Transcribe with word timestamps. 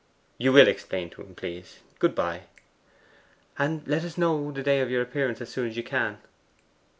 You 0.39 0.51
will 0.51 0.67
explain 0.67 1.11
to 1.11 1.21
him, 1.21 1.35
please. 1.35 1.81
Good 1.99 2.15
bye.' 2.15 2.45
'And 3.59 3.87
let 3.87 4.03
us 4.03 4.17
know 4.17 4.51
the 4.51 4.63
day 4.63 4.79
of 4.81 4.89
your 4.89 5.03
appearance 5.03 5.41
as 5.41 5.49
soon 5.49 5.67
as 5.67 5.77
you 5.77 5.83
can. 5.83 6.17